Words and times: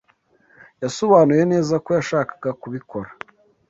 Yasobanuye 0.83 1.43
neza 1.51 1.73
ko 1.83 1.89
yashakaga 1.97 2.49
kubikora 2.61 3.09